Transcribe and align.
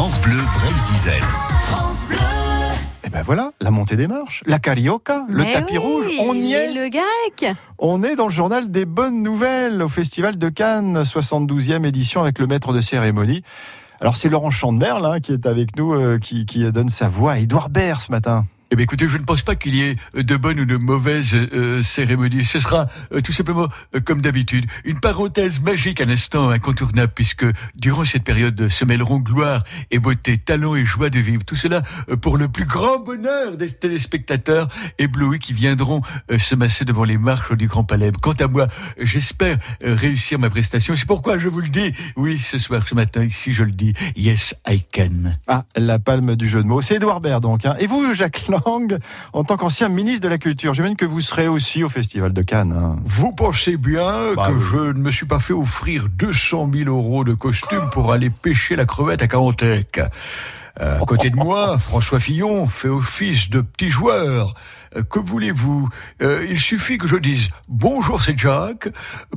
France 0.00 0.18
Bleu 0.22 0.40
Brésil. 0.54 1.12
Et 3.04 3.10
ben 3.10 3.20
voilà, 3.20 3.52
la 3.60 3.70
montée 3.70 3.96
des 3.96 4.06
marches, 4.06 4.42
la 4.46 4.58
carioca, 4.58 5.26
le 5.28 5.44
Mais 5.44 5.52
tapis 5.52 5.76
oui, 5.76 5.78
rouge, 5.78 6.06
on 6.20 6.32
y 6.32 6.54
est. 6.54 6.72
Le 6.72 6.88
grec. 6.88 7.54
On 7.78 8.02
est 8.02 8.16
dans 8.16 8.24
le 8.24 8.32
journal 8.32 8.70
des 8.70 8.86
bonnes 8.86 9.22
nouvelles 9.22 9.82
au 9.82 9.88
Festival 9.88 10.38
de 10.38 10.48
Cannes, 10.48 11.02
72e 11.02 11.84
édition 11.84 12.22
avec 12.22 12.38
le 12.38 12.46
maître 12.46 12.72
de 12.72 12.80
cérémonie. 12.80 13.42
Alors 14.00 14.16
c'est 14.16 14.30
Laurent 14.30 14.48
Chandemerle 14.48 15.04
hein, 15.04 15.20
qui 15.20 15.34
est 15.34 15.44
avec 15.44 15.76
nous, 15.76 15.92
euh, 15.92 16.18
qui, 16.18 16.46
qui 16.46 16.72
donne 16.72 16.88
sa 16.88 17.08
voix 17.08 17.32
à 17.32 17.38
Édouard 17.38 17.68
Baird 17.68 18.00
ce 18.00 18.10
matin. 18.10 18.46
Eh 18.72 18.76
bien, 18.76 18.84
écoutez, 18.84 19.08
je 19.08 19.16
ne 19.16 19.24
pense 19.24 19.42
pas 19.42 19.56
qu'il 19.56 19.74
y 19.74 19.82
ait 19.82 19.96
de 20.14 20.36
bonnes 20.36 20.60
ou 20.60 20.64
de 20.64 20.76
mauvaises 20.76 21.34
euh, 21.34 21.82
cérémonies. 21.82 22.44
Ce 22.44 22.60
sera 22.60 22.86
euh, 23.12 23.20
tout 23.20 23.32
simplement 23.32 23.66
euh, 23.96 24.00
comme 24.00 24.20
d'habitude. 24.20 24.66
Une 24.84 25.00
parenthèse 25.00 25.60
magique, 25.60 26.00
un 26.00 26.08
instant 26.08 26.50
incontournable, 26.50 27.12
puisque 27.12 27.44
durant 27.74 28.04
cette 28.04 28.22
période 28.22 28.68
se 28.68 28.84
mêleront 28.84 29.18
gloire 29.18 29.64
et 29.90 29.98
beauté, 29.98 30.38
talent 30.38 30.76
et 30.76 30.84
joie 30.84 31.10
de 31.10 31.18
vivre. 31.18 31.44
Tout 31.44 31.56
cela 31.56 31.82
euh, 32.08 32.16
pour 32.16 32.36
le 32.36 32.46
plus 32.46 32.64
grand 32.64 33.00
bonheur 33.00 33.56
des 33.56 33.72
téléspectateurs 33.72 34.68
éblouis 34.98 35.40
qui 35.40 35.52
viendront 35.52 36.02
euh, 36.30 36.38
se 36.38 36.54
masser 36.54 36.84
devant 36.84 37.04
les 37.04 37.18
marches 37.18 37.52
du 37.52 37.66
Grand 37.66 37.82
Palais. 37.82 38.12
Quant 38.22 38.34
à 38.38 38.46
moi, 38.46 38.68
j'espère 39.00 39.58
euh, 39.82 39.96
réussir 39.96 40.38
ma 40.38 40.48
prestation. 40.48 40.94
C'est 40.94 41.06
pourquoi 41.06 41.38
je 41.38 41.48
vous 41.48 41.60
le 41.60 41.68
dis. 41.68 41.92
Oui, 42.14 42.38
ce 42.38 42.58
soir, 42.58 42.86
ce 42.86 42.94
matin, 42.94 43.24
ici, 43.24 43.52
je 43.52 43.64
le 43.64 43.72
dis. 43.72 43.94
Yes, 44.14 44.54
I 44.68 44.84
can. 44.94 45.32
Ah, 45.48 45.64
la 45.74 45.98
palme 45.98 46.36
du 46.36 46.48
jeu 46.48 46.62
de 46.62 46.68
mots. 46.68 46.82
C'est 46.82 46.94
Édouard 46.94 47.20
Baird 47.20 47.42
donc. 47.42 47.66
Hein. 47.66 47.74
Et 47.80 47.88
vous, 47.88 48.14
Jacques 48.14 48.48
Lang, 48.66 48.98
en 49.32 49.44
tant 49.44 49.56
qu'ancien 49.56 49.88
ministre 49.88 50.20
de 50.20 50.28
la 50.28 50.38
Culture, 50.38 50.74
j'imagine 50.74 50.96
que 50.96 51.04
vous 51.06 51.20
serez 51.20 51.48
aussi 51.48 51.82
au 51.84 51.88
Festival 51.88 52.32
de 52.32 52.42
Cannes. 52.42 52.72
hein. 52.76 52.96
Vous 53.04 53.32
pensez 53.32 53.76
bien 53.76 54.34
Bah 54.34 54.48
que 54.48 54.52
oui. 54.52 54.62
je 54.72 54.76
ne 54.92 55.00
me 55.00 55.10
suis 55.10 55.26
pas 55.26 55.38
fait 55.38 55.52
offrir 55.52 56.06
200 56.10 56.70
000 56.72 56.88
euros 56.90 57.24
de 57.24 57.34
costume 57.34 57.88
pour 57.92 58.12
aller 58.12 58.30
pêcher 58.30 58.76
la 58.76 58.84
crevette 58.84 59.22
à 59.22 59.26
Carantec 59.28 60.00
à 60.78 60.98
côté 61.06 61.30
de 61.30 61.36
moi, 61.36 61.78
François 61.78 62.20
Fillon 62.20 62.66
fait 62.68 62.88
office 62.88 63.50
de 63.50 63.60
petit 63.60 63.90
joueur. 63.90 64.54
Euh, 64.96 65.02
Que 65.08 65.18
voulez-vous? 65.18 65.88
Euh, 66.22 66.46
Il 66.50 66.58
suffit 66.58 66.98
que 66.98 67.06
je 67.06 67.16
dise 67.16 67.48
bonjour, 67.68 68.20
c'est 68.20 68.36
Jacques, 68.38 68.88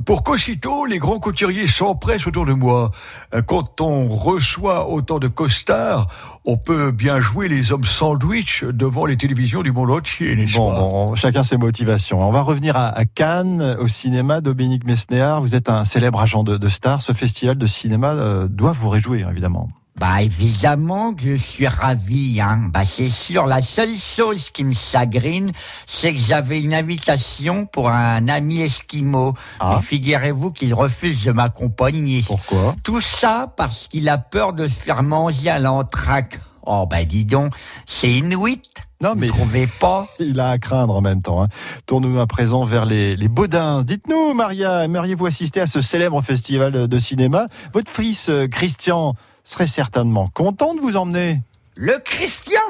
pour 0.04 0.22
qu'aussitôt 0.24 0.84
les 0.86 0.98
grands 0.98 1.18
couturiers 1.20 1.66
s'empressent 1.68 2.26
autour 2.26 2.44
de 2.46 2.52
moi. 2.52 2.90
Euh, 3.34 3.42
Quand 3.42 3.80
on 3.80 4.08
reçoit 4.08 4.88
autant 4.88 5.18
de 5.18 5.28
costards, 5.28 6.08
on 6.44 6.56
peut 6.56 6.90
bien 6.90 7.20
jouer 7.20 7.48
les 7.48 7.72
hommes 7.72 7.84
sandwich 7.84 8.64
devant 8.64 9.06
les 9.06 9.16
télévisions 9.16 9.62
du 9.62 9.70
monde 9.72 9.90
entier, 9.90 10.34
n'est-ce 10.36 10.56
Bon, 10.56 10.70
pas? 10.70 10.80
bon, 10.80 11.14
chacun 11.14 11.42
ses 11.44 11.56
motivations. 11.56 12.20
On 12.26 12.32
va 12.32 12.42
revenir 12.42 12.76
à, 12.76 12.88
à 12.88 13.04
Cannes, 13.04 13.76
au 13.78 13.86
cinéma. 13.88 14.40
Dominique 14.40 14.84
Mesnéard, 14.84 15.40
vous 15.40 15.54
êtes 15.54 15.68
un 15.68 15.84
célèbre 15.84 16.20
agent 16.20 16.42
de, 16.42 16.56
de 16.56 16.68
star. 16.68 17.00
Ce 17.02 17.12
festival 17.12 17.56
de 17.58 17.66
cinéma 17.66 18.12
euh, 18.12 18.48
doit 18.48 18.72
vous 18.72 18.88
réjouir, 18.88 19.30
évidemment. 19.30 19.68
Bah 19.96 20.22
évidemment 20.22 21.14
que 21.14 21.22
je 21.22 21.36
suis 21.36 21.68
ravi, 21.68 22.40
hein. 22.40 22.68
Bah 22.72 22.84
c'est 22.84 23.08
sûr, 23.08 23.46
la 23.46 23.62
seule 23.62 23.94
chose 23.96 24.50
qui 24.50 24.64
me 24.64 24.72
chagrine, 24.72 25.52
c'est 25.86 26.12
que 26.12 26.18
j'avais 26.18 26.60
une 26.60 26.74
invitation 26.74 27.64
pour 27.66 27.90
un 27.90 28.26
ami 28.26 28.62
esquimau. 28.62 29.34
Ah. 29.60 29.76
Mais 29.76 29.82
figurez-vous 29.82 30.50
qu'il 30.50 30.74
refuse 30.74 31.24
de 31.24 31.30
m'accompagner. 31.30 32.24
Pourquoi? 32.26 32.74
Tout 32.82 33.00
ça 33.00 33.52
parce 33.56 33.86
qu'il 33.86 34.08
a 34.08 34.18
peur 34.18 34.52
de 34.52 34.66
se 34.66 34.80
faire 34.80 35.04
manger 35.04 35.50
à 35.50 35.60
l'entraque. 35.60 36.40
Oh 36.66 36.86
bah 36.90 37.04
dis 37.04 37.24
donc, 37.24 37.54
c'est 37.86 38.10
inuit. 38.10 38.62
Non, 39.00 39.12
Vous 39.12 39.20
mais 39.20 39.26
trouvez 39.26 39.66
pas? 39.66 40.06
Il 40.18 40.40
a 40.40 40.48
à 40.48 40.58
craindre 40.58 40.94
en 40.94 41.02
même 41.02 41.20
temps. 41.20 41.42
Hein. 41.42 41.48
Tournons-nous 41.84 42.20
à 42.20 42.26
présent 42.26 42.64
vers 42.64 42.86
les, 42.86 43.16
les 43.16 43.28
Baudins. 43.28 43.82
Dites-nous, 43.82 44.32
Maria, 44.32 44.84
aimeriez-vous 44.84 45.26
assister 45.26 45.60
à 45.60 45.66
ce 45.66 45.82
célèbre 45.82 46.22
festival 46.22 46.88
de 46.88 46.98
cinéma? 46.98 47.48
Votre 47.74 47.90
fils, 47.90 48.30
euh, 48.30 48.48
Christian, 48.48 49.14
serait 49.44 49.66
certainement 49.66 50.28
content 50.34 50.74
de 50.74 50.80
vous 50.80 50.96
emmener. 50.96 51.40
Le 51.76 51.98
Christian? 51.98 52.60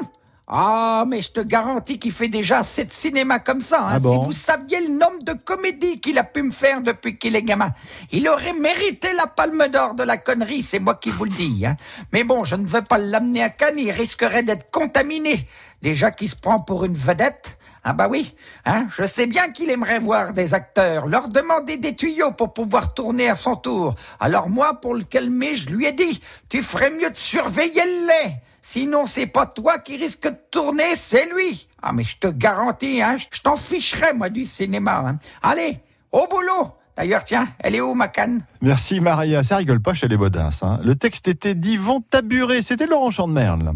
Ah, 0.47 1.05
mais 1.07 1.21
je 1.23 1.31
te 1.31 1.39
garantis 1.39 1.97
qu'il 1.97 2.11
fait 2.11 2.27
déjà 2.27 2.59
assez 2.59 2.83
de 2.83 2.91
cinéma 2.93 3.39
comme 3.39 3.61
ça. 3.61 3.81
hein. 3.81 3.89
Ah 3.93 3.99
bon? 3.99 4.11
Si 4.21 4.25
vous 4.27 4.31
saviez 4.31 4.79
le 4.79 4.93
nombre 4.93 5.23
de 5.23 5.33
comédies 5.33 5.99
qu'il 5.99 6.19
a 6.19 6.23
pu 6.23 6.43
me 6.43 6.51
faire 6.51 6.81
depuis 6.81 7.17
qu'il 7.17 7.35
est 7.35 7.41
gamin, 7.41 7.71
il 8.11 8.29
aurait 8.29 8.53
mérité 8.53 9.07
la 9.17 9.25
palme 9.25 9.67
d'or 9.69 9.95
de 9.95 10.03
la 10.03 10.17
connerie, 10.17 10.61
c'est 10.61 10.77
moi 10.79 10.95
qui 10.95 11.09
vous 11.09 11.25
le 11.25 11.31
dis. 11.31 11.65
hein. 11.65 11.77
Mais 12.13 12.23
bon, 12.23 12.43
je 12.43 12.55
ne 12.55 12.67
veux 12.67 12.83
pas 12.83 12.99
l'amener 12.99 13.41
à 13.41 13.49
Cannes, 13.49 13.79
il 13.79 13.89
risquerait 13.89 14.43
d'être 14.43 14.69
contaminé. 14.69 15.47
Déjà 15.81 16.11
qu'il 16.11 16.29
se 16.29 16.35
prend 16.35 16.59
pour 16.59 16.85
une 16.85 16.93
vedette. 16.93 17.57
Ah 17.87 17.93
bah 17.93 18.07
oui, 18.09 18.33
hein, 18.65 18.87
je 18.97 19.03
sais 19.03 19.27
bien 19.27 19.49
qu'il 19.51 19.69
aimerait 19.69 19.99
voir 19.99 20.33
des 20.33 20.55
acteurs, 20.55 21.05
leur 21.05 21.29
demander 21.29 21.77
des 21.77 21.95
tuyaux 21.95 22.31
pour 22.31 22.51
pouvoir 22.51 22.95
tourner 22.95 23.29
à 23.29 23.35
son 23.35 23.55
tour. 23.55 23.93
Alors 24.19 24.49
moi, 24.49 24.81
pour 24.81 24.95
le 24.95 25.03
calmer, 25.03 25.53
je 25.53 25.69
lui 25.69 25.85
ai 25.85 25.91
dit, 25.91 26.19
tu 26.49 26.63
ferais 26.63 26.89
mieux 26.89 27.11
de 27.11 27.15
surveiller 27.15 27.83
le 27.85 28.07
lait. 28.07 28.41
Sinon, 28.63 29.05
c'est 29.05 29.27
pas 29.27 29.45
toi 29.45 29.77
qui 29.77 29.97
risque 29.97 30.27
de 30.27 30.35
tourner, 30.49 30.95
c'est 30.95 31.31
lui. 31.31 31.67
Ah 31.83 31.91
mais 31.93 32.03
je 32.03 32.17
te 32.17 32.25
garantis, 32.25 33.03
hein, 33.03 33.17
je 33.31 33.39
t'en 33.41 33.55
ficherai 33.55 34.13
moi 34.13 34.29
du 34.29 34.45
cinéma. 34.45 35.03
hein. 35.05 35.19
Allez, 35.43 35.77
au 36.11 36.25
boulot. 36.27 36.71
D'ailleurs, 36.97 37.23
tiens, 37.23 37.49
elle 37.59 37.75
est 37.75 37.81
où 37.81 37.93
ma 37.93 38.07
canne? 38.07 38.41
Merci, 38.61 38.99
Maria. 38.99 39.43
Ça 39.43 39.57
rigole 39.57 39.81
pas 39.81 39.93
chez 39.93 40.07
les 40.07 40.17
Baudins. 40.17 40.49
Hein. 40.63 40.79
Le 40.81 40.95
texte 40.95 41.27
était 41.27 41.53
d'Yvan 41.53 42.01
Taburé. 42.01 42.61
C'était 42.63 42.87
Laurent 42.87 43.11
Chandemerle. 43.11 43.73